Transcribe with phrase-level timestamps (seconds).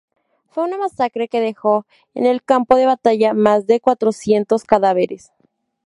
[0.49, 5.31] Fue una masacre que dejó en el campo de batalla más de cuatrocientos cadáveres.